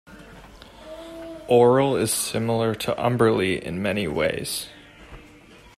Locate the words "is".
2.01-2.11